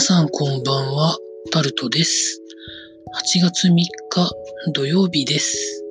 [0.00, 1.18] 皆さんこんばんは、
[1.52, 2.40] タルトです。
[3.36, 3.86] 8月3日
[4.72, 5.84] 土曜日です。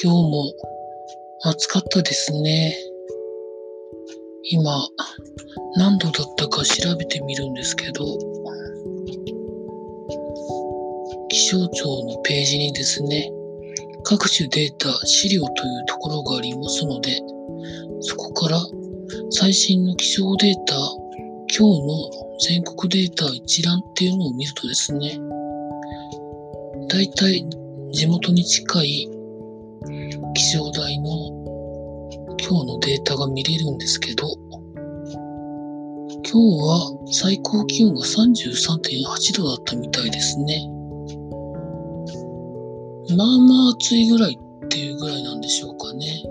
[0.00, 0.54] 今日も
[1.42, 2.78] 暑かったですね。
[4.44, 4.88] 今、
[5.74, 8.04] 何度だったか調べてみるんですけど、
[11.30, 13.28] 気象庁のページにですね、
[14.04, 17.20] 各種データ、資料というところがありますので、
[18.02, 18.60] そこから
[19.30, 21.01] 最新の気象データ、
[21.54, 25.18] 今日の全国データ一覧っていうのを見るとですね、
[26.88, 27.46] だいたい
[27.92, 29.06] 地元に近い
[30.32, 31.10] 気象台の
[32.40, 34.28] 今日のデータが見れるんですけど、
[36.24, 40.66] 今日は最高気温が33.8度だったみたいですね。
[43.14, 46.22] まあまあ暑いぐらいっていうぐらいなんでしょうかね。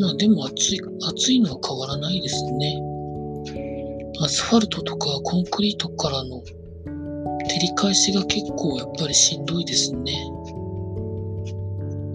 [0.00, 2.89] まあでも暑い、暑いのは変わらないですね。
[4.22, 10.12] アスファルトとかコンクリートからの照り返しが結構やっぱりしんどいですね。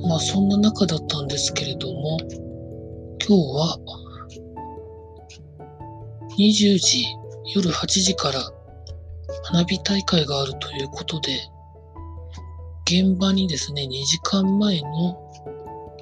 [0.08, 2.20] まあそんな中だったんですけれども、
[3.28, 3.80] 今日は
[6.38, 7.06] 20時、
[7.56, 8.40] 夜8時から
[9.46, 11.32] 花火大会があるということで、
[12.86, 15.18] 現場にですね、2時間前の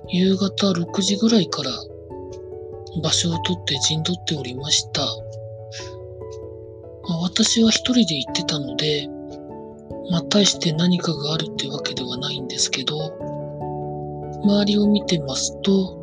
[0.10, 1.72] 夕方6時ぐらいから
[3.02, 5.23] 場所を取って陣取っておりました。
[7.08, 9.08] まあ、私は一人で行ってたので、
[10.10, 12.98] まあ、大して何かがあるってわけではないんですけど、
[14.44, 15.98] 周りを見てますと、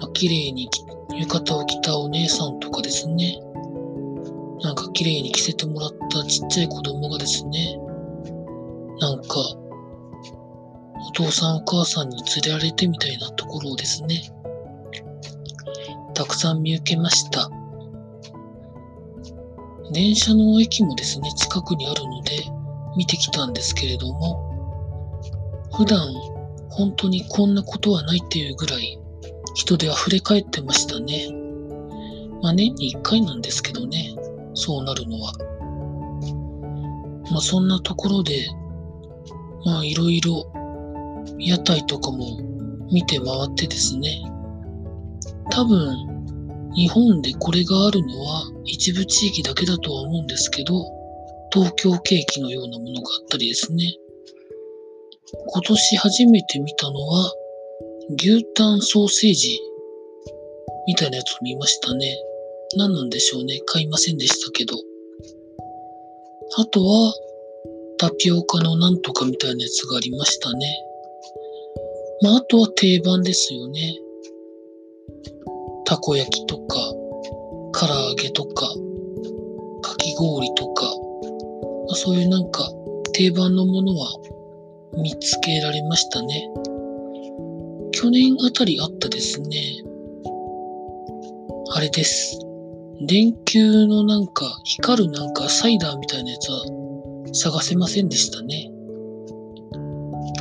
[0.00, 0.68] まあ、綺麗に
[1.16, 3.40] 浴衣を着たお姉さんとかですね、
[4.62, 7.78] なんか綺麗に着せてもらったちっちゃい子供がですね、
[9.00, 9.36] なんか、
[11.08, 14.32] お父さんお母さんに連れられてみたいなところをですね、
[16.14, 17.50] たくさん見受けました。
[19.92, 22.30] 電車の駅もですね、近くにあるので
[22.96, 25.20] 見てきたんですけれども、
[25.76, 26.12] 普段
[26.70, 28.98] 本当にこんなことはないっていうぐらい
[29.54, 31.28] 人で溢れ返ってましたね。
[32.42, 34.14] まあ年に一回なんですけどね、
[34.54, 35.32] そうなるのは。
[37.30, 38.46] まあそんなところで、
[39.64, 40.52] まあいろいろ
[41.38, 42.38] 屋台とかも
[42.92, 44.22] 見て回ってですね、
[45.50, 46.17] 多分
[46.78, 50.84] 日本でこれがあるのは一部地域だけだとは思うんですけど、
[51.52, 53.96] 東京ケーキのようなものがあったりですね。
[55.48, 57.32] 今年初めて見たのは、
[58.22, 59.58] 牛タンソーセージ
[60.86, 62.16] みたいなやつを見ましたね。
[62.76, 63.58] 何なんでしょうね。
[63.66, 64.76] 買いませんでしたけど。
[66.58, 67.12] あとは、
[67.98, 70.84] タピオカのなんとかみたいなやつがありましたね。
[72.22, 73.98] まあ、あとは定番ですよね。
[75.88, 76.76] たこ焼きとか、
[77.72, 78.66] 唐揚げとか、
[79.80, 80.84] かき氷とか、
[81.94, 82.70] そういうなんか
[83.14, 84.10] 定番のものは
[85.02, 86.50] 見つけられましたね。
[87.92, 89.48] 去年あたりあったですね。
[91.72, 92.38] あれです。
[93.06, 96.66] 電球のなんか光るなんかサイダーみたいなやつは
[97.32, 98.70] 探せませんでしたね。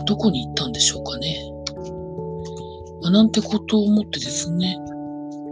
[0.05, 1.37] どこに行ったんでしょうかね。
[3.01, 4.77] まあ、なんてことを思ってですね、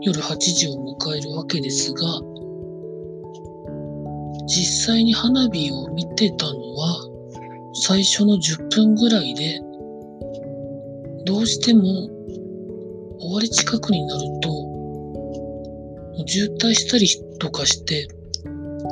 [0.06, 2.00] 夜8時を迎えるわけですが、
[4.46, 7.10] 実際に花火を見てたのは
[7.74, 9.60] 最初の10分ぐらいで、
[11.26, 11.82] どうしても
[13.20, 14.52] 終わり近くになると、
[16.28, 17.08] 渋滞したり
[17.40, 18.08] とかして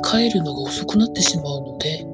[0.02, 2.04] 帰るのが遅くなってしまうので、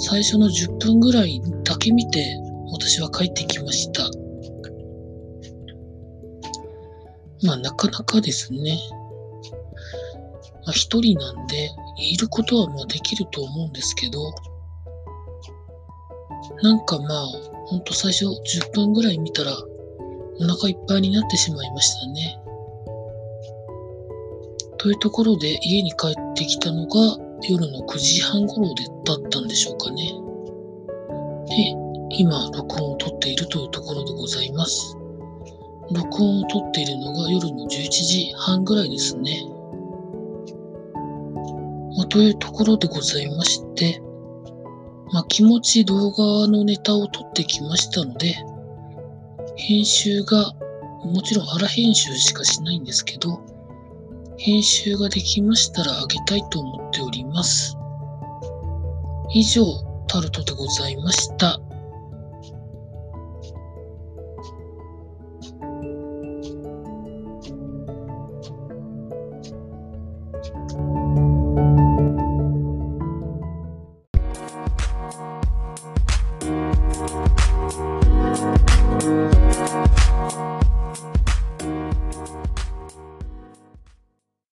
[0.00, 2.36] 最初の10分ぐらいだけ見て
[2.72, 4.10] 私は帰ってきました。
[7.42, 8.78] まあなかなかですね。
[10.64, 14.32] まあ一人なんで、いることはまあできると思うんですけど、
[16.62, 17.26] なんかまあ、
[17.66, 19.52] ほんと最初10分ぐらい見たら
[20.40, 22.38] お腹いっぱいになってしまいましたね。
[24.78, 27.18] というところで家に帰ってきたのが
[27.48, 30.12] 夜の9時半頃でだったんでしょうかね。
[31.48, 34.96] で、今録音を撮っているというところでございます。
[35.90, 39.42] 録音を撮っているのが夜の11時半ぐらいですね。
[41.96, 44.00] まあ、というところでございまして、
[45.12, 48.36] まあ、気持ち動画のネタを撮ってきましたので、
[49.56, 50.52] 編集が、
[51.04, 53.40] もちろん荒編集しかしないんですけど、
[54.36, 57.76] 編集ができましたらあげたいと思っております。
[59.32, 59.64] 以上、
[60.06, 61.60] タルトでございました。